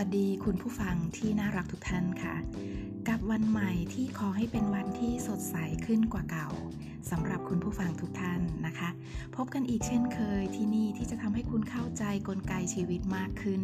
[0.00, 2.34] วัสดีคุณผู้ฟังที่น่ารักทุกท่านค่ะ
[3.08, 5.56] กับวันใหม่ที่ขอให้เป็นวันที่สดใส
[5.86, 6.48] ขึ้นกว่าเก่า
[7.10, 8.88] สำหรับคุณผู้ฟังทุกท่านนะคะ
[9.36, 13.62] พบกันอีกเช่นเคยที่นี่ที่จะทำให้คุณเข้าใจกลไกชีวิตมากขึ้น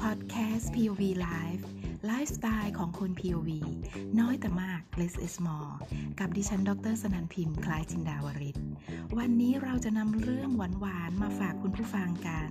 [0.00, 1.62] Podcast POV Live
[2.06, 3.50] ไลฟ์สไตล์ของคน POV
[4.20, 5.74] น้อยแต่มาก less is more
[6.18, 8.56] กับดิฉัน ดรสนันพิมพ์ คล้ายจินดาวริศ
[9.18, 12.50] วันนี้เราจะนำเรื่องหวานๆ มาฝากคุณผู้ฟังกัน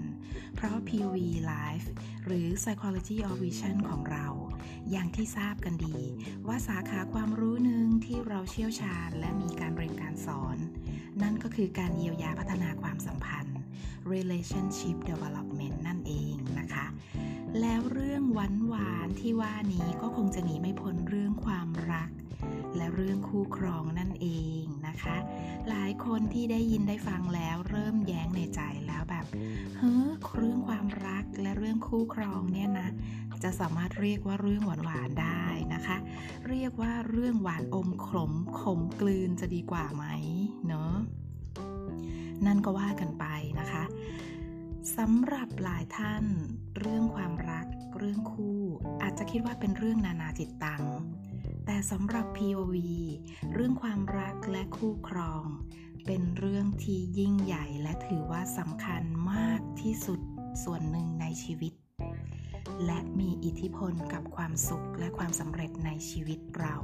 [0.55, 1.17] เพราะ POV
[1.51, 1.87] Live
[2.25, 4.27] หรือ Psychology of Vision ของเรา
[4.91, 5.97] อย่างที่ทราบกันดี
[6.47, 10.57] ว่าสาขาความรู้หนึ่งที่เราเชี่ยวชาญและมีการเรียนการสอน
[11.21, 13.57] นั่นก็คือการเยียวยาพัฒนาความสัมพันธ์
[14.13, 15.58] relationship development
[17.61, 22.09] แล้วเรื่องหวานหวานที่ว่านี้ก็คงจะหนีไม่พ้นเรื่องความรัก
[22.77, 24.27] และเรื่องคู่ครองนั่นเอ
[24.61, 25.17] งนะคะ
[25.69, 29.25] หลายคนที่ได้ยินได้ฟังแล้วเริ่มแย้งในใจแล้วแบบ
[29.77, 32.89] เฮ้อเรื่องความรักและเรื่องคู่ครองเนี่ยนะ
[33.43, 35.97] จะสามารถเรียกว่าเรื่องหวานหวานได้นะคะ
[36.49, 40.05] เรียกว่าเรื่องหวานอมขมขมกลืนจะดีกว่าไหม
[40.67, 40.93] เนาะ
[42.45, 43.25] นั่นก็ว่ากันไป
[43.59, 43.83] นะคะ
[44.97, 46.25] สำหรับหลายท่าน
[46.79, 48.59] เรื่องความรัก เรื่องคู่
[49.01, 50.83] อาจจะคิดว่าเป็นเรื่องนานาจิตตัง
[51.65, 52.75] แต่สำหรับ POV
[53.53, 55.45] เรื่องความรักและคู่ครอง
[56.05, 60.19] เป็นเรื่องที่ยิ่งใหญ่และถือว่าสำคัญมากที่สุด
[60.63, 61.73] ส่วนหนึ่งในชีวิต
[62.85, 66.75] และมีอิทธิพลกับความสุขและความสำเร็จในชีวิตเรา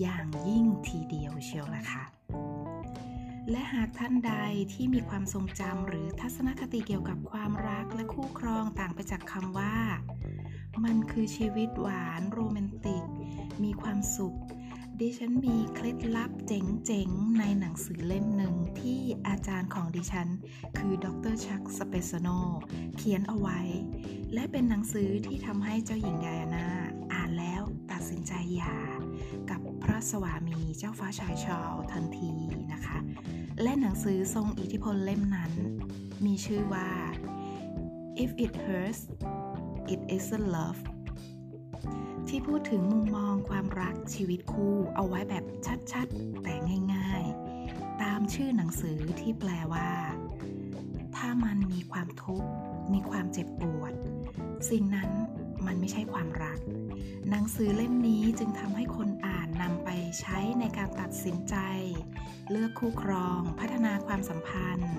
[0.00, 2.17] อย่างยิ่งทีเดียวเชียวละค่ะ
[3.50, 4.32] และหากท่านใด
[4.72, 9.76] ที่มีความทรงจำหรือทัศนคติเกี่ยวกับความรักและคู่ครองต่างไปจากคำว่า
[10.84, 13.04] มันคือชีวิตหวานโรแมนติก
[13.62, 14.36] มีความสุข
[15.00, 20.28] ดิฉันมีเคล็ดลับเจ๋งๆ ในหนังสือเล่มหนึ่งที่อาจารย์ของดิฉัน
[20.78, 22.28] คือดรชักสเปซโน
[22.96, 23.60] เขียนเอาไว้
[24.34, 26.68] และเป็นหนังสือที่ทำให้เจ้าหญิงไดอาน่า
[27.12, 28.78] อ่านแล้วตัดสินใจหย่า
[29.50, 32.32] กับพระสวามีเจ้าฟ้าชายชาลทันที
[32.72, 32.98] นะคะ
[33.62, 35.52] และหนังสือทรงอิทธิพลเล่มนั้น
[36.24, 36.90] มีชื่อว่า
[38.22, 39.00] if it hurts
[39.92, 40.80] it isn't love
[42.28, 45.44] ที่พูดถึงมุมมองความรักชีวิตคู่เอาไว้แบบ
[45.92, 46.54] ชัดๆ แต่
[46.94, 49.90] ง่ายๆ ตามชื่อหนังสือที่แปลว่า
[51.16, 52.48] ถ้ามันมีความทุกข์
[52.92, 53.92] มีความเจ็บปวด
[54.70, 55.10] สิ่งนั้น
[55.66, 56.58] มันไม่ใช่ความรัก
[57.30, 59.27] หนังสือเล่มนี้จึงทำให้คนอ่าน
[59.62, 61.56] นำไปใช้ในการตัดสินใจ
[62.50, 64.96] เลือกคู่ครอง พัฒนาความสัมพันธ์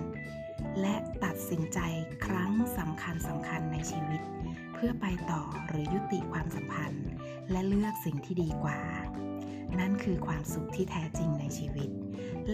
[0.81, 1.79] และตัดสินใจ
[2.25, 4.21] ครั้งสำคัญสำคัญในชีวิต
[4.73, 7.05] เพื่อไปต่อหรือยุติความสัมพันธ์
[7.51, 8.79] และเลือกสิ่งที่ดีกว่า
[9.79, 11.89] นั่นคือความสุขที่แท้จริงในชีวิต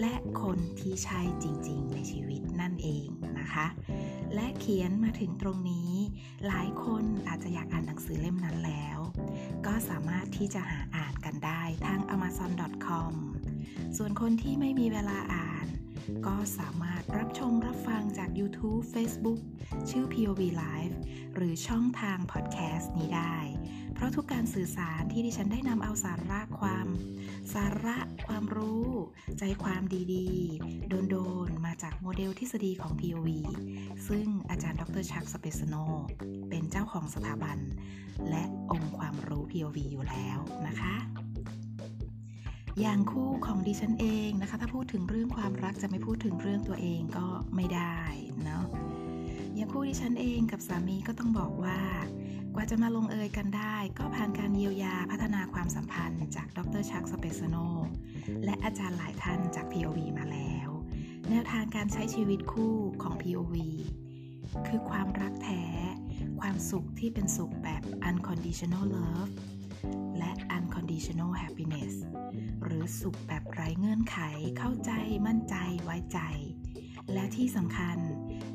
[0.00, 3.06] และคนที่ใช่จริงๆ ในชีวิตนั่นเอง
[3.40, 3.66] นะคะ
[4.34, 5.92] และเขียนมาถึงตรงนี้
[6.46, 8.98] หลายคนอาจจะอยากอ่านหนังสือเล่มนั้นแล้ว
[9.66, 13.12] ก็สามารถที่จะหาอ่านกันได้ทาง amazon.com
[13.96, 15.66] ส่วนคนที่ไม่มีเวลาอ่าน
[16.26, 19.40] ก็สามารถรับชมรับฟังจาก YouTube Facebook
[19.90, 20.96] ชื่อ POV Live
[21.34, 23.36] หรือช่องทางพอดแคสต์นี้ได้
[23.94, 26.86] เพราะทุกการสื่อสารที่ดิฉันได้นำเอาสาระความ
[27.56, 28.86] สาระความรู้
[29.38, 29.82] ใจความ
[30.14, 33.28] ดีๆ โดน ๆ มาจากโมเดลทฤษฎีของ POV
[34.08, 35.74] ซึ่งอาจารย์ดรชักสเปซโน
[36.48, 37.58] เป็นเจ้าของสถาบัน
[38.30, 40.94] และองค์ความรู้ POV อยู่แล้วนะคะ
[42.80, 47.98] อย่างคู่ของดิฉันเองนะคะ ถ้าพูดถึงเรื่องความรักจะไม่พูดถึงเรื่องตัวเองก็ไม่ได้
[48.44, 48.64] เนาะ
[49.54, 51.78] อย่างคู่ดิฉันเองกับสามีก็ต้องบอกว่า
[52.56, 57.56] กว่าจะมาลงเอยกันได้ ก็ผ่านการเยียวยาพัฒนาความสัมพันธ์ จากดรชักสเปซโน
[58.44, 60.68] และอาจารย์หลายท่านจาก POV มาแล้ว
[61.30, 63.54] แนวทางการใช้ชีวิตคู่ของ POV
[64.66, 65.64] คือความรักแท้
[66.40, 69.32] ความสุขที่เป็นสุขแบบ unconditional love
[70.18, 71.94] และ unconditional happiness
[72.62, 74.18] หรือสุขแบบไร้เงื่อนไข
[74.58, 74.92] เข้าใจ
[75.26, 76.20] มั่นใจ ไว้ใจ
[77.12, 77.98] และที่สำคัญ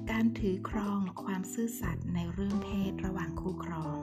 [0.09, 3.99] การถือครองความซื่อสัตย์ในเรื่องเพศระหว่างคู่ครอง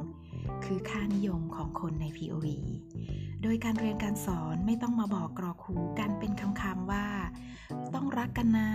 [0.65, 2.47] คือค่านิยมของคนใน POV
[3.43, 7.07] โดยการเรียนการสอนไม่ต้องมาบอกกรอกหูกันเป็นคำๆว่า
[7.95, 8.71] ต้องรักกันนะ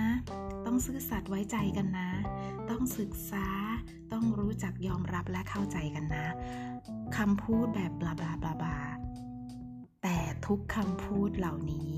[0.65, 2.09] ต้องซื่อสัตย์ไว้ใจกันนะ
[2.69, 3.47] ต้องศึกษา
[4.11, 6.27] ต้องรู้จักยอมรับและเข้าใจกันนะ
[7.17, 8.77] คำพูดแบบบลาบลาบลาบลา
[10.03, 11.93] แต่ทุกคำพูดเหล่านี้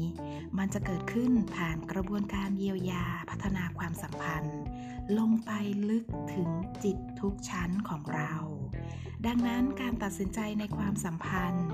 [0.58, 4.60] มันจะเกิดขึ้นผ่านกระบวนการเยียวยาพัฒนาความสัมพันธ์
[5.20, 5.52] ลงไป
[5.90, 6.50] ลึกถึง
[6.84, 8.34] จิตทุกชั้นของเรา
[9.26, 11.70] ดังนั้นการตัดสินใจในความสัมพันธ์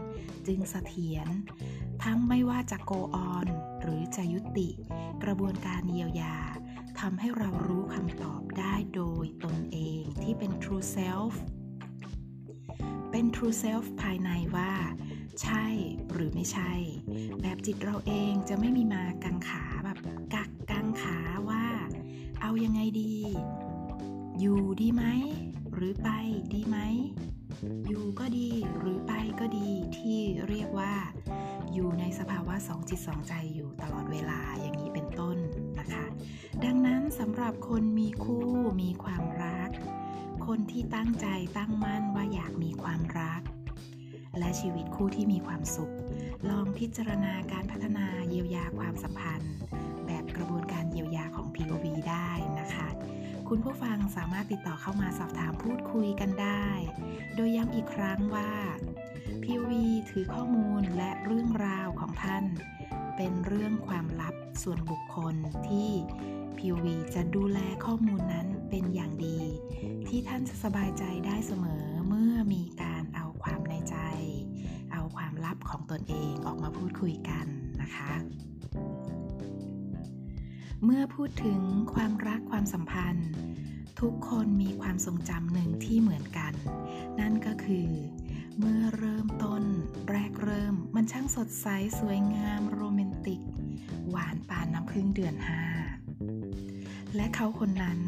[0.48, 1.28] จึงเสถียร
[2.04, 3.48] ทั้งไม่ว่าจะโกออน
[3.82, 4.70] หรือจะยุติ
[5.24, 6.38] กระบวนการเยียวยา
[7.00, 11.34] ทำให้เรารู้คำตอบได้โดยตนเองที่เป็น true self
[13.12, 14.72] เป็น true self ภายในว่า
[15.42, 15.66] ใช่
[16.12, 16.72] หรือไม่ใช่
[17.42, 19.66] แบบจิตเราเองจะไม่มีมากังขา
[22.64, 23.14] ยังไงดี
[24.40, 25.04] อยู่ดีไหม
[25.74, 26.10] หรือไป
[26.54, 26.78] ดีไหม
[27.88, 28.50] อยู่ก็ดี
[28.80, 30.94] หรือไปก็ดีที่เรียกว่า
[31.74, 35.38] อยู่ในสภาวะสองจิตสองใจอยู่ตลอดเวลาอย่างนี้เป็นต้น
[35.80, 36.06] นะคะ
[36.64, 38.48] ดังนั้นสำหรับคนมีคู่
[38.82, 39.70] มีความรัก
[40.46, 43.42] คนที่ตั้งใจตั้งมั่นว่าอยากมีความรัก
[44.40, 45.94] และชีวิตคู่ที่มีความสุข
[46.50, 49.54] ลองพิจารณาการพัฒนาเยียวยาความสัมพันธ์
[50.42, 52.30] ระบวนการเยียวยาของ POV ได้
[52.60, 52.88] นะคะ
[53.50, 56.68] คุณผู้ฟังสามารถติดต่อเข้ามาสอบถามพูดคุยกันได้
[57.36, 58.52] โดยย้ำอีกครั้งว่า
[59.44, 59.72] POV
[60.10, 62.46] ถือข้อมูลและเรื่องราวของท่าน
[63.16, 65.36] เป็นเรื่องความลับส่วนบุคคล
[65.70, 65.90] ที่
[66.58, 69.40] POV จะดูแลข้อมูลนั้นเป็นอย่างดี
[70.08, 73.98] ที่ท่านจะสบายใจได้เสมอเมื่อมีการเอาความในใจ
[74.94, 77.46] เอาความลับของตนเองออกมาพูดคุยกัน
[77.82, 78.12] นะคะ
[80.86, 81.62] เมื่อพูดถึง
[81.94, 83.32] ความรักความสัมพันธ์
[84.02, 86.54] ทุกคนมีความทรงจำหนึ่งที่เหมือนกัน
[87.20, 87.90] นั่นก็คือ
[88.60, 89.64] เมื่อเริ่มต้น
[90.10, 91.68] แรกเริ่ม มันช่างสดใส
[92.00, 93.42] สวยงามโรแมนติก
[94.10, 95.64] หวานปานน้ำพึ่งเดือนห้า
[97.16, 98.00] และเขาคนนั้น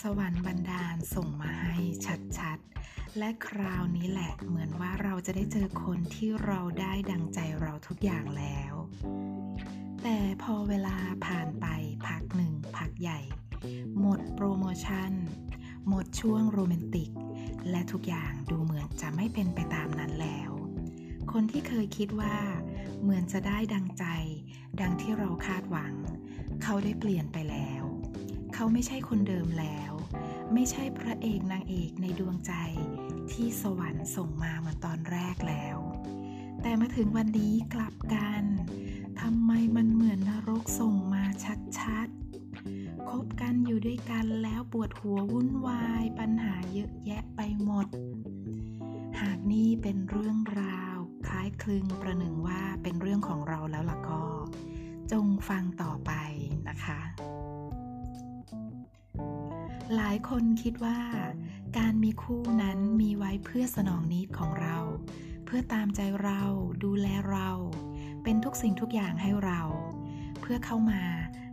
[0.00, 1.76] สวรรค์บันดาลส่งมาให้
[2.38, 8.74] ชัดๆ และคราวนี้แหละเหมือนว่าเราจะได้เจอคนที่เราได้ดังใจเราทุกอย่างแล้ว
[10.02, 10.96] แต่พอเวลา
[11.26, 11.66] ผ่านไป
[12.06, 13.20] พักหนึ่งพักใหญ่
[14.00, 15.12] หมดโปรโมชั่น
[15.88, 17.10] หมดช่วงโรแมนติก
[17.70, 20.50] และทุกอย่างดูเหมือนจะไม่เป็นไปตามนั้นแล้ว
[21.32, 22.36] คนที่เคยคิดว่า
[23.02, 24.04] เหมือนจะได้ดังใจ
[24.80, 25.94] ดังที่เราคาดหวัง
[26.62, 27.82] เขาได้เปลี่ยนไปแล้ว
[28.54, 29.92] เขาไม่ใช่คนเดิมแล้ว
[30.54, 32.52] ไม่ใช่พระเอกนางเอกในดวงใจ
[33.32, 35.78] ที่สวรรค์ส่งมาเหมือนตอนแรกแล้ว
[36.62, 38.44] แต่มาถึงวันนี้กลับกัน
[39.20, 41.24] ทำไมมันเหมือนนรกส่งมา
[41.78, 47.86] ชัดๆ คบกันอยู่ด้วยกันแล้วปวดหัววุ่นวายปัญหาเยอะแยะไปหมด
[49.20, 54.22] หากนี่เป็นเรื่องราวคล้ายคลึงประหนึ่งว่าเป็นเรื่องของเราแล้วล่ะก็
[55.12, 56.12] จงฟังต่อไป
[56.68, 57.00] นะคะ
[59.96, 60.98] หลายคนคิดว่า
[61.78, 64.76] การมีคู่นั้นมีไว้เพื่อสนองนิดของเรา
[65.44, 66.42] เพื่อตามใจเรา
[66.84, 67.50] ดูแลเรา
[68.30, 69.60] เป็นทุกสิ่งทุกอย่างให้เรา
[70.40, 71.02] เพื่อเข้ามา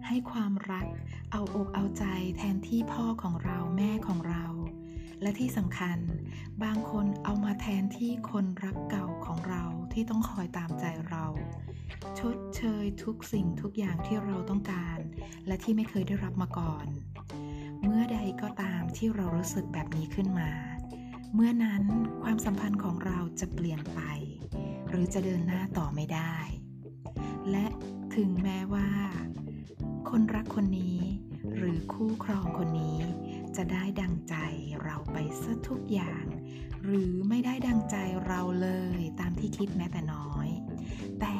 [0.07, 0.87] ให้ความรัก
[1.31, 2.03] เอาอกเอาใจ
[2.37, 4.45] แทนที่พ่อของเราแม่ของเรา
[5.21, 5.97] และที่สำคัญ
[6.63, 9.63] บางคนเอามาแทนที่คนรักเก่าของเรา
[9.93, 11.25] ที่ต้องคอยตามใจเรา
[12.19, 14.97] ชดเชยทุกสิ่งทุกอย่างที่เราต้องการ
[15.47, 16.87] และที่ไม่เคยได้รับมาก่อน
[17.83, 20.51] เมื่อใดก็ตามที่เรารู้สึกแบบนี้ขึ้นมา
[21.33, 21.83] เมื่อนั้น
[22.23, 24.01] ความสัมพันธ์ของเราจะเปลี่ยนไป
[24.89, 26.35] หรือจะเดินหน้าต่อไม่ได้
[28.21, 28.89] ถึงแม้ว่า
[30.09, 30.99] คนรักคนนี้
[31.55, 32.99] หรือคู่ครองคนนี้
[33.55, 34.35] จะได้ดังใจ
[34.83, 36.25] เราไปซะทุกอย่าง
[36.85, 37.95] หรือไม่ได้ดังใจ
[38.27, 40.47] เราเลยตามที่คิดแม้แต่น้อย
[41.19, 41.37] แต่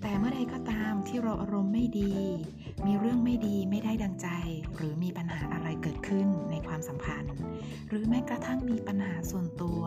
[0.00, 2.14] แต่เมื่อใดก็ตามที่เราอารมณ์ไม่ดี
[2.86, 4.28] มีเรื่องไม่ดีไม่ได้ดังใจ
[4.76, 7.34] หรือมีปัญหาอะไรเกิดขึ้นในความสัมพันธ์
[7.88, 9.82] หรือแม้กระทั่งมีปัญหาส่วนตัว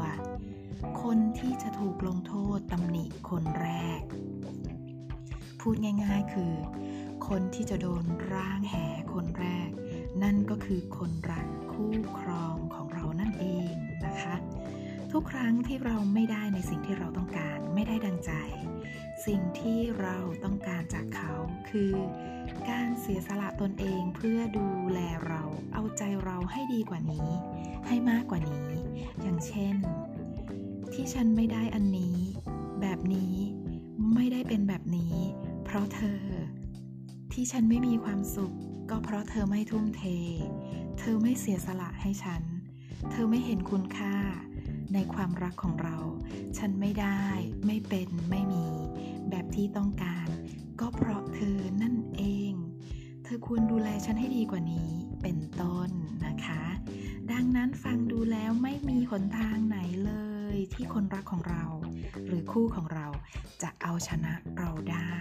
[1.02, 3.70] คนที่จะถูกลงโทษตำหนิคนแร
[4.00, 4.02] ก
[5.67, 6.53] พูดง่าย ๆ คือ
[7.27, 8.03] คนที่จะโดน
[8.34, 9.70] ร่างแห่คนแรก
[10.24, 13.74] นั่นก็คือคนรักคู่ครองของเรานั่นเอง
[14.05, 14.36] นะคะ
[15.12, 18.32] ทุกครั้งที่เราไม่ได้ในสิ่งที่เราต้องการไม่ได้ดังใจ
[19.25, 21.34] สิ่งที่เราต้องการจากเขา
[21.70, 21.93] คือ
[22.70, 25.43] การเสียสละตนเองเพื่อดูแลเรา
[25.74, 27.29] เอาใจเราให้ดีกว่านี้
[27.88, 28.70] ให้มากกว่านี้
[29.22, 29.75] อย่างเช่น
[30.93, 32.17] ที่ฉันไม่ได้อันนี้
[32.82, 33.36] แบบนี้
[34.15, 35.15] ไม่ได้เป็นแบบนี้
[35.74, 36.22] ราะเธอ
[37.32, 38.53] ที่ฉันไม่มีความสุข
[38.89, 40.03] ก็เพราะเธอไม่ทุ่มเท
[41.00, 42.44] เธอไม่เสียสละให้ฉัน
[43.12, 44.15] เธอไม่เห็นคุณค่า
[44.94, 45.98] ในความรักของเรา
[46.58, 47.24] ฉันไม่ได้
[47.65, 48.68] ไม่เป็นไม่มี
[49.30, 50.27] แบบที่ต้องการ
[50.80, 52.53] ก็เพราะเธอนั่นเอง
[53.24, 55.89] เธอควรดูแลฉันให้ดีกว่านี้เป็นต้น
[56.25, 56.63] นะคะ
[57.32, 60.13] ดังนั้นฟังดูแล้วไม่มีหนทางไหนเล
[60.56, 61.63] ยที่คนรักของเรา
[62.27, 63.08] หรือคู่ของเรา
[63.62, 65.18] จะเอาชนะเราได้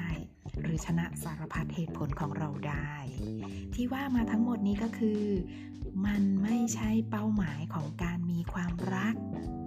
[0.62, 2.94] หรือชนะสารพัดเหตุผลของเราได้
[3.74, 5.22] ที่ว่ามาทั้งหมดนี้ก็คือ
[6.06, 9.14] มันไม่ใช่เป้าหมายของการมีความรัก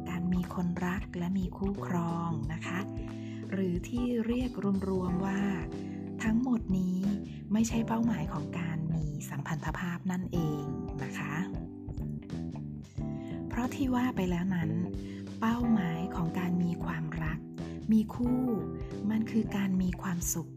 [0.10, 2.80] การมีคนรักและมีคู่ครองนะคะ
[3.52, 4.52] หรือที่เรียก
[4.90, 5.42] รวมๆว่า
[6.24, 7.00] ทั้งหมดนี้
[7.54, 10.64] ไม่ใช่เป้าหมายของการมีสัมพันธภาพนั่นเอง
[11.04, 11.36] นะคะ
[13.50, 14.72] เพราะที่ว่าไปแล้วนั้น
[15.40, 17.40] เป้าหมายของการมีความรัก
[17.92, 18.42] มีคู่
[19.10, 20.50] มันคือการมีความสุข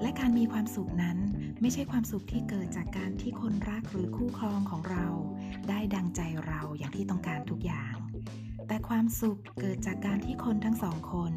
[0.00, 1.18] และการมีความสุขนั้น
[1.60, 5.06] ไม่ใช่ความสุขที่เกิดจากการที่คนรักหรือคู่ครองของเรา
[5.68, 7.94] ได้ดังใจเราอย่างที่ต้องการทุกอย่าง
[8.66, 11.32] แต่ความสุขเกิดจากการที่คนทั้งสองคน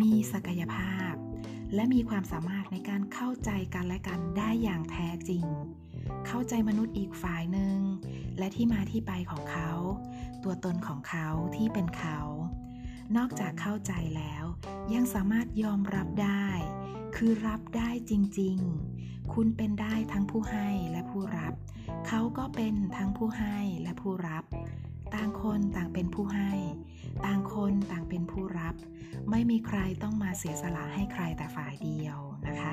[0.00, 1.14] มีศักยภาพ
[1.74, 5.46] และมีความสามารถในการเข้าใจกันและกันได้อย่างแท้จริง
[6.26, 7.78] เข้าใจมนุษย์อีกฝ่ายหนึ่ง
[8.38, 9.70] และที่มาที่ไปของเขา
[10.44, 12.18] ตัวตนของเขาที่เป็นเขา
[13.16, 14.44] นอกจากเข้าใจแล้ว
[14.94, 16.46] ยังสามารถยอมรับได้
[17.16, 21.54] คือรับได้จริงๆ คุณเป็นได้ทั้งผู้ให้และผู้รับ
[22.06, 24.44] เขาก็เป็นทั้งผู้ให้และผู้รับ
[25.14, 26.52] ต่างคนต่างเป็นผู้ให้
[27.26, 28.74] ต่างคนต่างเป็นผู้รับ
[29.30, 32.72] ไม่มีใครต้องมาเสียสละให้ใครแต่ฝ่ายเดียวนะคะ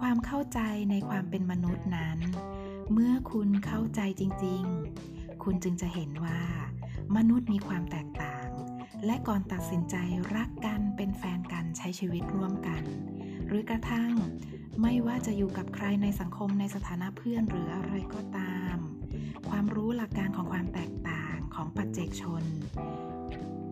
[0.00, 2.18] ความเข้าใจในความเป็นมนุษย์นั้น
[2.92, 6.40] เมื่อคุณเข้าใจจริงๆ คุณจึงจะเห็นว่า
[7.16, 8.48] มนุษย์มีความแตกต่าง
[9.06, 9.96] และก่อนตัดสินใจ
[10.34, 12.82] รักกันเป็นแฟนกันใช้ชีวิตร่วมกัน
[13.54, 14.14] รือกระทั่ง
[14.82, 18.76] ไม่ว่าจะอยู่กับใครในสังคมในสถานะเพื่อนหรืออะไรก็ตาม
[19.48, 22.42] ความรู้หลักการของความแตกต่างของปัจเจกชน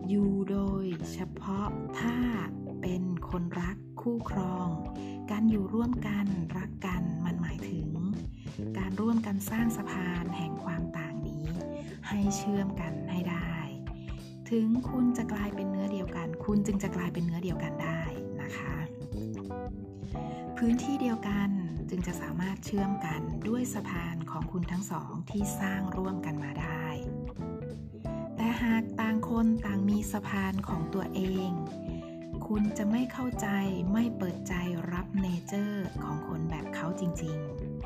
[0.09, 1.69] อยู่โดยเฉพาะ
[2.01, 2.17] ถ้า
[2.81, 4.69] เป็นคนรักคู่ครอง
[5.31, 6.27] การอยู่ร่วมกัน
[6.59, 7.89] รักกันมันหมายถึง
[8.79, 11.47] การร่วมกันสร้างสะพานแห่งความต่างนี้
[12.09, 13.53] ให้เชื่อมกันให้ได้
[14.51, 18.03] ถึงคุณจะกลายเป็นเนื้อเดียวกัน คุณจึงจะกลายเป็นเนื้อเดียวกันได้
[18.43, 18.82] นะคะ
[20.67, 21.51] พื้นที่เดียวกัน
[21.91, 26.87] จึงจะสามารถเชื่อมกันด้วยสะพานของคุณทั้งสองที่สร้างร่วมกันมาได้
[28.37, 31.51] แต่หากต่างคนต่างมีสะพานของตัวเอง
[32.47, 33.49] คุณจะไม่เข้าใจ
[33.93, 34.55] ไม่เปิดใจ
[34.93, 37.37] รับ nature ของคนแบบเขาจริง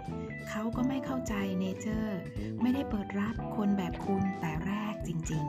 [0.02, 2.18] ๆ เขาก็ไม่เข้าใจ nature
[2.60, 5.46] ไม่ได้เปิดรับคนแบบคุณแต่แรกจริง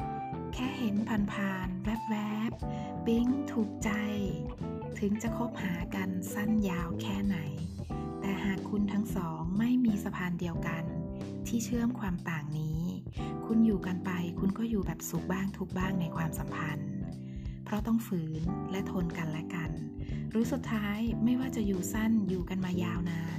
[0.00, 0.96] ๆ แค่เห็น
[1.32, 2.16] ผ่านๆแว
[2.48, 3.90] บๆปิ๊งถูกใจ
[5.00, 7.38] ถึงจะคบหากันสั้นยาวแค่ไหน
[8.20, 10.84] แต่หากคุณทั้งสองไม่มีสะพานเดียวกัน
[11.46, 12.80] ที่เชื่อมความต่างนี้
[13.46, 16.90] คุณอยู่กันไปคุณก็อยู่แบบสุขบ้างทุกบ้างในความสัมพันธ์
[17.64, 19.70] เพราะต้องฝืนและทนกันและกัน
[20.30, 23.38] หรือสุดท้ายไม่ว่าจะอยู่สั้นอยู่กันมายาวนาน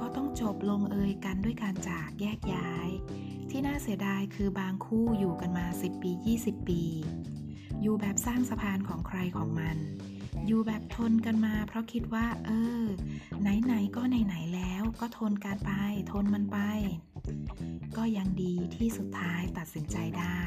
[0.00, 2.88] ก็ต้องจบลงเอยกันด้วยการจากแยกย้าย
[3.50, 6.82] ที่น่าเสียดายคือบางคู่อยู่กันมา 10 ปี 20 ปี
[7.82, 9.76] อยู่แบบสร้างสะพานของใครของมัน
[10.46, 12.50] อยู่แบบทนกันมาเพราะคิดว่า เอ
[12.82, 12.84] อ
[13.40, 15.72] ไหนๆก็ไหนๆแล้วก็ทนกันไป
[16.12, 16.58] ทนมันไป
[17.96, 20.42] ก็ยังดีที่สุดท้ายตัดสินใจได้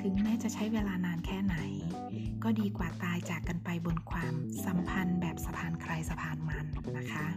[0.00, 1.56] ถึงแม้จะใช้เวลานานแค่ไหน
[2.42, 6.66] ก็ดีกว่าตายจากกันไปบนความสัมพันธ์แบบสะพานใครสะพานมัน
[6.96, 7.28] นะคะ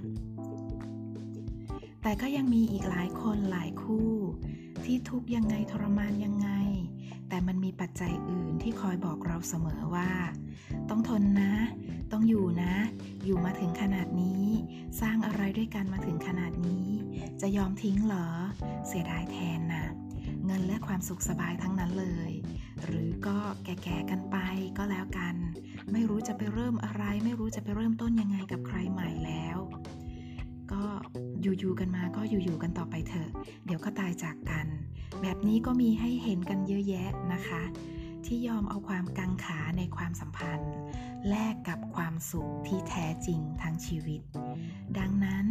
[2.02, 4.12] แต่ก็ยังมีอีกหลายคนหลายคู่
[4.86, 6.50] ที่ทุกยังไงทรมานยังไง
[7.30, 10.10] แต่มันมีปัจจัยอื่นที่คอยบอกเราเสมอว่า
[10.90, 11.54] ต้องทนนะ
[12.12, 12.74] ต้องอยู่นะ
[13.26, 14.46] อยู่มาถึงขนาดนี้
[15.02, 16.88] สร้างอะไรด้วยกันมาถึงขนาดนี้
[17.42, 18.28] จะยอมทิ้งเหรอ
[18.88, 19.86] เสียดายแทนนะ
[20.46, 22.32] เงินและความสุขสบายทั้งนั้นเลย
[22.84, 24.38] หรือก็แก่ๆกันไป
[24.78, 25.36] ก็แล้วกัน
[25.92, 29.58] ไม่รู้จะไปเริ่มอะไร ไม่รู้จะไปเริ่มต้นยังไงกับใครใหม่แล้ว
[30.72, 30.84] ก็
[31.42, 33.30] อยู่ๆกันมาก็อยู่ๆกันต่อไปเถอะ
[33.66, 34.68] เดี๋ยวก็ตายจากกัน
[35.22, 37.64] แบบนี้ก็มีให้เห็นกันเยอะแยะนะคะ
[38.26, 40.74] ที่ยอมเอาความกังขาในความสัมพันธ์
[41.30, 44.22] แลกกับความสุขที่แท้จริงทั้งชีวิต
[44.98, 45.48] ดังนั้น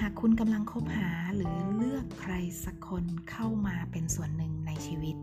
[0.00, 2.32] หากคุณกำลังคบหาหรือเลือกใคร
[2.64, 5.16] สักคนเข้ามาเป็นส่วนหนึ่งในชีวิต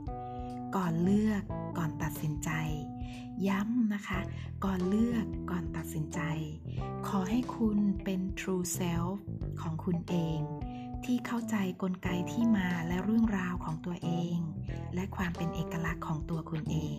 [0.75, 1.43] ก่อนเลือก
[1.77, 2.49] ก่อนตัดสินใจ
[3.47, 4.19] ย้ำนะคะ
[4.65, 6.19] ก่อนเลือกก่อนตัดสินใจ
[7.07, 9.13] ขอให้คุณเป็น true self
[9.61, 10.39] ของคุณเอง
[11.07, 14.37] ที่เข้าใจกลไกที่มาและเรื่องราวของตัวเอง
[14.95, 16.97] และความเป็นเอกลักษณ์ของตัวคุณเอง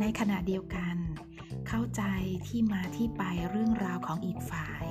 [0.00, 0.96] ในขณะเดียวกัน
[1.68, 2.02] เข้าใจ
[2.46, 4.84] ที่มาที่ไปเรื่องราวของอีกฝ่าย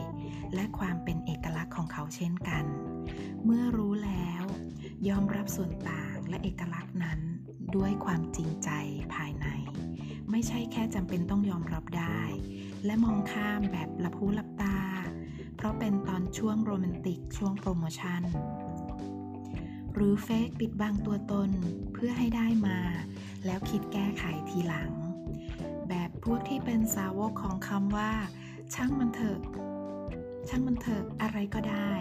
[0.54, 2.66] และความเป็นเอกลักษณ์ของเขาเช่นกัน
[3.44, 4.44] เมื่อรู้แล้ว
[5.10, 7.20] ยอมรับส่วนต่างและเอกลักษณ์นั้น
[7.76, 8.70] ด้วยความจริงใจ
[9.14, 9.48] ภายใน
[10.32, 12.22] ไม่ใช่แค่จำเป็นต้องยอมรับได้
[12.86, 14.83] และมองข้ามแบบละพูลับตา
[15.64, 18.22] ราะเป็นตอนช่วงโรแมนติกช่วงโปรโมชั่น
[19.94, 21.50] หรือเฟกปิดบังตัวตน
[21.94, 22.80] เพื่อให้ได้มา
[23.46, 24.92] แล้วคิดแก้ไขทีหลัง
[25.90, 28.12] แบบพวกที่เป็นสาวกของคำว่า
[28.74, 29.40] ช่างมันเถอะ
[30.50, 31.92] ช่างมันเถอะอะไรก็ได้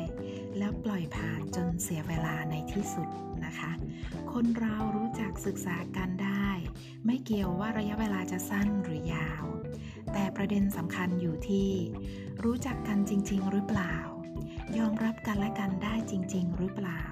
[0.58, 3.08] แล้วปล่อยผ่านจนเสียเวลาในที่สุด
[3.44, 3.72] นะคะ
[4.32, 6.48] คนเรารู้จักศึกษากันได้
[7.06, 9.44] ไม่เกี่ยวว่าระยะเวลาจะสั้นหรือยาว
[10.12, 11.70] แต่ประเด็นสำคัญอยู่ที่
[12.44, 13.94] รู้จักกันจริง ๆ หรือเปล่า
[14.78, 17.02] ยอมรับกันและกันได้จริง ๆ หรือเปล่า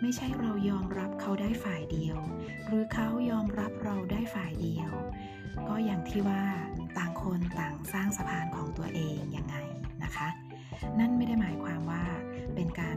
[0.00, 2.18] ไม่ใช่เรายอมรับเขาได้ฝ่ายเดียว
[2.66, 4.92] หรือเขายอมรับเราได้ฝ่ายเดียว
[5.68, 6.42] ก็อย่างที่ว่า
[6.98, 9.56] ต่างคนต่างสร้างสะพานของตัวเองยังไง
[10.02, 10.28] นะคะ
[10.98, 12.04] นั่นไม่ได้หมายความว่า
[12.54, 12.96] เป็นการ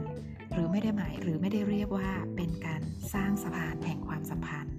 [0.52, 2.82] หรือไม่ได้หมายหรือไม่ได้เรียกว่าเป็นการ
[3.14, 4.74] สร้างสะพานแห่งความสัมพันธ์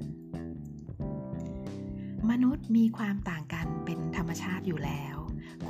[2.32, 5.18] มนุษย์มีความต่างกันเป็นธรรมชาติอยู่แล้ว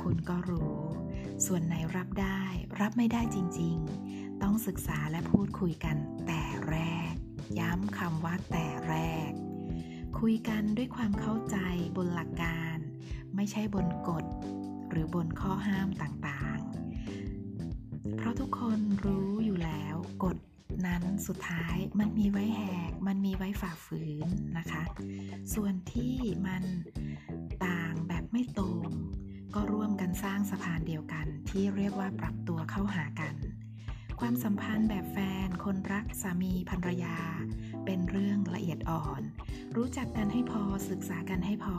[0.00, 0.78] คุณก็รู้
[1.46, 2.42] ส่วนไหนรับได้
[2.80, 3.76] รับไม่ได้จริง
[4.10, 5.96] ๆ ต้องศึกษาและพูดคุยกัน
[6.26, 6.76] แต่แร
[7.10, 7.12] ก
[7.58, 8.96] ย้ำคำว่าแต่แร
[9.28, 9.30] ก
[10.18, 11.56] คุยกันด้วยความเข้าใจ
[11.96, 12.78] บนหลักการ
[13.36, 14.24] ไม่ใช่บนกฎ
[14.90, 19.27] หรือบนข้อห้ามต่างๆ เพราะทุกคนรู้
[21.26, 24.82] สุดท้ายมันมีไว้แหก มันมีไว้ฝ่าฝืนนะคะ
[25.54, 26.14] ส่วนที่
[26.46, 26.64] มัน
[27.66, 28.88] ต่างแบบไม่ตรง
[29.54, 33.34] ก็ร่วมกันสร้างสะพานเดียวกัน ที่เรียกว่าปรับตัวเข้าหากัน
[34.20, 37.16] ความสัมพันธ์แบบแฟน คนรักสามีภรรยา
[37.84, 39.22] เป็นเรื่องละเอียดอ่อน
[39.76, 41.76] รู้จักกันให้พอศึกษากันให้พอ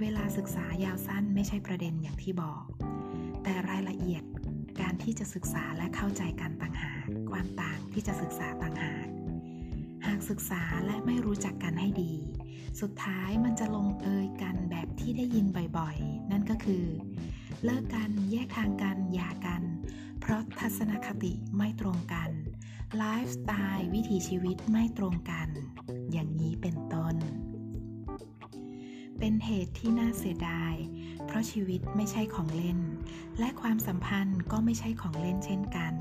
[0.00, 2.64] เวลาศึกษายาวสั้นไม่ใช่ประเด็นอย่างที่บอก
[3.42, 4.22] แต่รายละเอียด
[5.02, 9.08] ที่จะศึกษาและเข้าใจกันต่างหากความต่างที่จะศึกษาต่างหาก
[10.06, 12.14] หากศึกษาและไม่รู้จักกันให้ดี
[12.80, 15.46] สุดท้ายมันจะลงเอยกันแบบที่ได้ยิน
[15.78, 16.84] บ่อยๆ นั่นก็คือ
[17.64, 19.62] เลิกกันแยกทางกันหย่ากัน
[20.20, 22.30] เพราะทัศนคติไม่ตรงกัน
[22.96, 25.48] ไลฟ์สไตล์วิถีชีวิตไม่ตรงกัน
[26.12, 27.16] อย่างนี้เป็นต้น
[29.18, 30.74] เป็นเหตุที่น่าเสียดาย
[31.26, 32.80] เพราะชีวิตไม่ใช่ของเล่น
[33.38, 35.94] และความสัมพันธ์ก็ไม่ใช่ของเล่นเช่นกัน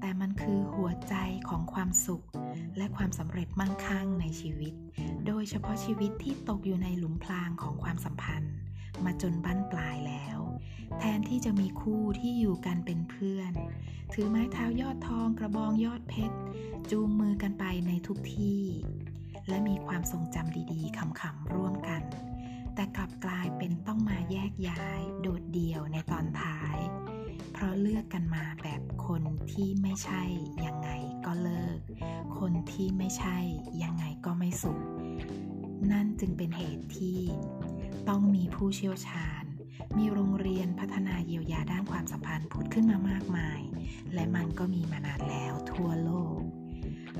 [0.00, 1.14] แต่มันคือหัวใจ
[1.48, 2.24] ของความสุข
[2.76, 4.74] และความสำเร็จมั่งคั่งในชีวิต
[5.26, 8.54] โดยเฉพาะชีวิตที่ตกอยู่ในหลุมพรางของความสัมพันธ์
[9.04, 10.38] มาจนบั้นปลายแล้ว
[10.98, 13.52] แทนที่จะมีคู่ที่อยู่กันเป็นเพื่อน
[14.12, 16.36] ถือไม้เท้ายอดทองกระบองยอดเพชร
[16.90, 18.62] จูงมือกันไปในทุกที่
[19.48, 21.74] และมีความทรงจำดีๆขำๆร่วม
[29.92, 30.24] ไม่ใช่
[30.66, 30.90] ยังไง
[31.26, 31.78] ก็เลิก
[32.38, 33.38] คนที่ไม่ใช่
[33.82, 34.80] ยังไงก็ไม่สุข
[35.92, 37.18] นั่นจึงเป็นเหตุที่
[38.08, 39.44] ต้องมีผู้เชี่ยวชาญ
[39.98, 43.60] มีโรงเรียนพัฒนาเยียวยาด้านความสัมพันธ์ผุดขึ้นมามากมาย
[44.14, 46.40] และมันก็มีมานานแล้วทั่วโลก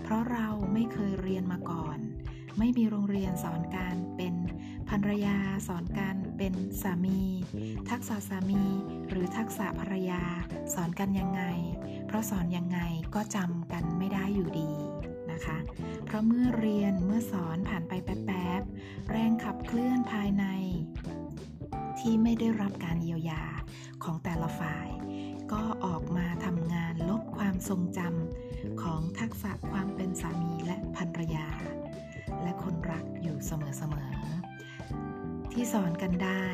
[0.02, 1.98] เพราะเราไม่เคยเรียนมาก่อน
[2.58, 4.34] ไม่มีโรงเรียนสอนการเป็น
[4.92, 7.20] ภรรยาสอนการเป็นสามี
[7.90, 8.62] ทักษะสามี
[9.08, 10.22] หรือทักษะภรรยา
[10.74, 11.42] สอนกันยังไง
[12.06, 12.80] เพราะสอนยังไง
[13.14, 14.72] ก็จำกันไม่ได้อยู่ดี
[15.32, 15.58] นะคะ
[16.04, 20.44] เพราะเมื่อเรียนเมื่อสอนผ่านไปแป๊บๆแรงขับเคลื่อนภายใน
[21.98, 23.44] ที่ไม่ได้รับการเยียวยา
[24.04, 24.88] ของแต่ละฝ่าย
[25.52, 31.46] ก็ออกมาทำงานลบความทรงจำของทักษะความเป็นสามีและภรรยา
[32.42, 33.52] และคนรักอยู่เส
[33.94, 34.51] มอๆ
[35.52, 36.46] ที่สอนกันได้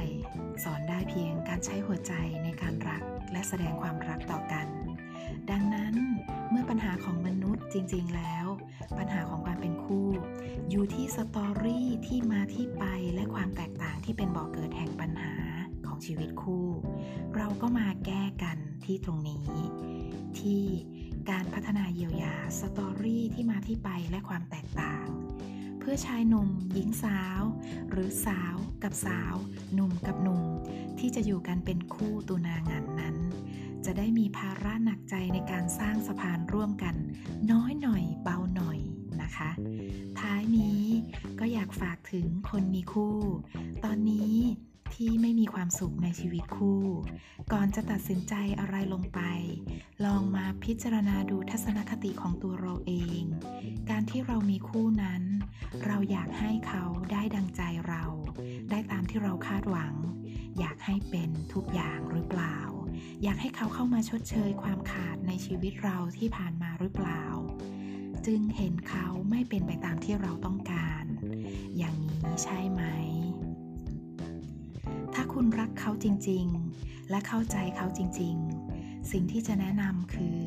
[0.65, 2.13] สอนได้เพียงการใช้หัวใจ
[2.45, 4.67] ในการรักและแสดงความรักต่อกัน
[5.51, 5.95] ดังนั้น
[6.51, 8.47] เมื่อปัญหาของมนุษย์จริง ๆ แล้ว
[8.99, 10.09] ปัญหาของความเป็นคู่
[10.71, 12.85] อยู่ที่สตอรี่ที่มาที่ไป
[13.15, 15.35] และความแตกต่างที่เป็นบ่อกเกิดแห่งปัญหา
[15.87, 16.69] ของชีวิตคู่
[17.37, 19.49] เราก็มาแก้กันที่ตรงนี้
[20.39, 20.65] ที่
[21.31, 25.07] การพัฒนาเยียวยาสตอรี่ที่มาที่ไปและความแตกต่าง
[25.91, 27.43] พื่อชายหนุ่ม หญิงสาว
[27.91, 29.35] หรือสาวกับสาว
[29.75, 30.43] หนุ่มกับหนุ่ม
[30.99, 33.17] ที่จะอยู่กันเป็นคู่ตัวนางานนั้น
[33.85, 36.95] จะได้มีภาระหนักใจในการสร้างสะพานร่วมกัน
[37.53, 38.81] น้อยหน่อยเบาหน่อย
[39.23, 39.51] นะคะ
[40.21, 40.83] ท้ายนี้
[41.41, 43.17] ก็อยากฝากถึงคนมีคู่
[43.85, 44.35] ตอนนี้
[45.03, 46.83] ที่ไม่มีความสุขในชีวิตคู่
[47.53, 49.21] ก่อนจะตัดสินใจอะไรลงไป
[50.05, 53.23] ลองมาพิจารณาดูทัศนคติของตัวเราเอง
[53.91, 55.23] การที่เรามีคู่นั้น
[55.85, 58.05] เราอยากให้เขาได้ดังใจเรา
[58.71, 59.95] ได้ตามที่เราคาดหวัง
[60.59, 62.59] อยากให้เป็นทุกอย่างหรือเปล่า
[63.23, 67.25] อยากให้เขาเข้ามาชดเชยความขาดในชีวิตเราที่ผ่านมาหรือเปล่า
[68.27, 71.05] จึงเห็นเขาไม่เป็นไปตามที่เราต้องการ
[71.79, 72.83] อย่างนี้ใช่ไหม
[75.41, 80.39] คุณรักเขาจริงๆ และเข้าใจเขาจริงๆ สิ่งที่จะแนะนำคือ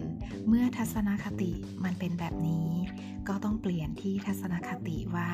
[0.48, 1.52] เมื่อทัศนคติ
[1.84, 2.70] มันเป็นแบบนี้
[3.28, 5.32] ก็ต้องเปลี่ยนที่ทัศนคติว่า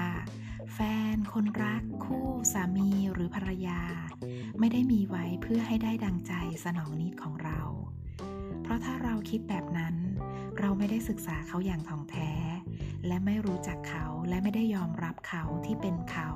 [0.74, 0.80] แฟ
[1.16, 3.82] นคนรักคู่สามีหรือภรรยา
[4.60, 6.34] ไม่ได้มีไว้เพื่อให้ได้ดังใจ
[6.66, 7.60] สนองนิดของเรา
[8.64, 9.96] เพราะถ้าเราคิดแบบนั้น
[10.60, 12.32] เราไม่ได้ศึกษาเขาอย่างถ่องแท้
[13.08, 16.30] และไม่รู้จักเขาและไม่ได้ยอมรับเขาที่เป็นเขา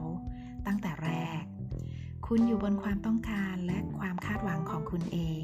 [2.34, 5.20] คุณอยู่บนความต้องการและความคาดหวังของคุณเอ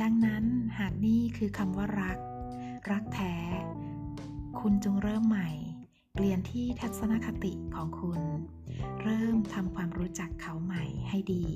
[0.00, 0.44] ดังนั้น
[0.78, 2.18] หากนี่คือคำว่ารัก
[2.90, 3.34] รักแท้
[4.60, 5.50] คุณจงเริ่มใหม่
[6.14, 8.20] เปลี่ยนที่ทัศนคติของคุณ
[9.02, 11.46] เริ่มทำความรู้จักเขาใหม่ให้ดี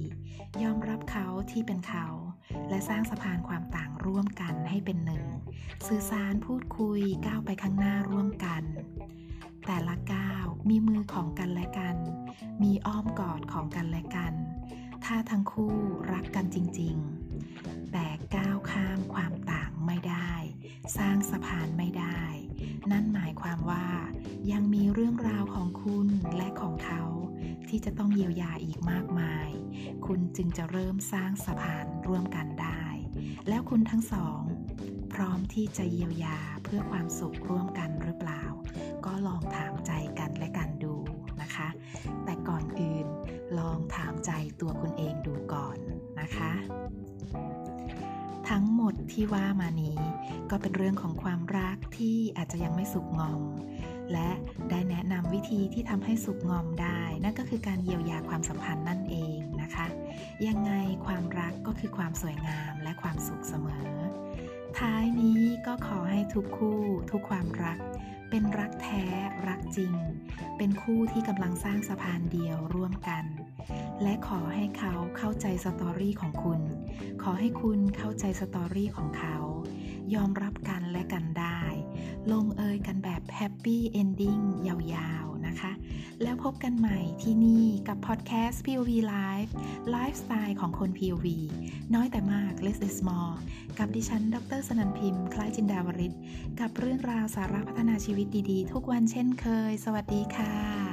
[0.63, 2.07] ยอมรับเขาที่เป็นเขา
[2.69, 5.25] และสร้างสะพานความต่างร่วมกันให้เป็นหนึ่ง
[5.87, 8.65] สื่อสารพูดคุยก้าวไปข้างหน้าร่วมกัน
[9.67, 11.97] แต่ละก้าวมีมือของกันและกัน
[12.63, 14.35] มีอ้อมกอดของกันและกัน
[15.05, 15.75] ถ้าทั้งคู่
[16.13, 20.33] รักกันจริงๆ แต่ก้าวข้ามความต่างไม่ได้
[20.99, 22.23] สร้างสะพานไม่ได้
[22.91, 23.87] นั่นหมายความว่า
[24.53, 27.03] ยังมีเรื่องราวของคุณและของเขา
[27.69, 29.49] ที่จะต้องเยียวยาอีกมากมาย
[30.07, 32.85] คุณจึงจะเริ่มสร้างสะพานร่วมกันได้
[33.49, 34.41] แล้วคุณทั้งสอง
[35.13, 38.45] พร้อมที่จะเยียวยาเพื่อความสุขร่วมกันหรือเปล่า
[39.05, 40.95] ก็ลองถามใจกันและกันดู
[41.41, 41.69] นะคะ
[42.25, 43.07] แต่ก่อนอื่น
[43.59, 45.77] ลองถามใจตัวคุณเองดูก่อน
[46.21, 46.53] นะคะ
[48.51, 49.99] ทั้งหมดที่ว่ามานี้
[50.51, 53.43] ก็เป็นเรื่องของความรักที่อาจจะยังไม่สุกงอม
[54.13, 54.31] และ
[54.71, 59.87] ได้แนะนำวิธีที่ทำให้สุกงอมได้ นั่นก็คือการเยียวยาความสัมพันธ์นั่นเองนะคะ
[60.47, 60.73] ยังไง
[61.07, 63.89] ความรักก็คือความสวยงามและความสุขเสมอ
[64.79, 67.79] ท้ายนี้ก็ขอให้ทุกคู่ทุกความรัก
[68.31, 69.05] เป็นรักแท้
[69.49, 69.95] รักจริง
[70.59, 73.25] เป็นคู่ที่กำลังสร้างสะพานเดียวร่วมกัน
[74.03, 76.61] และขอให้เขาเข้าใจ story ของคุณ
[77.23, 79.37] ขอให้คุณเข้าใจ story ของเขา
[80.15, 81.61] ยอมรับกันและกันได้
[82.33, 84.39] ลงเอยกันแบบ happy ending
[84.95, 85.73] ยาวๆนะคะ
[86.23, 89.51] แล้วพบกันใหม่ที่นี่กับพอดแคสต์ POV Live
[89.91, 91.27] ไลฟ์สไตล์ของคน POV
[91.95, 93.37] น้อยแต่มาก less is more
[93.79, 96.13] กับดิฉัน ดรสนันพิมพ์ คล้ายจินดาวริศ
[96.61, 100.84] กับเรื่องราวสาระพัฒนาชีวิตดีๆ ทุกวันเช่นเคย สวัสดีค่ะ